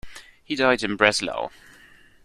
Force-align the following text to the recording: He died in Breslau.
He 0.43 0.55
died 0.55 0.81
in 0.81 0.95
Breslau. 0.95 1.49